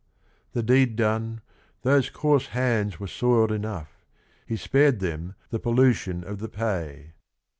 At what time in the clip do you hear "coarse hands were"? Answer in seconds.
2.09-3.05